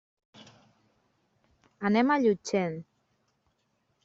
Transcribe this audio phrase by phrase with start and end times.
[1.91, 2.77] Anem a Llutxent.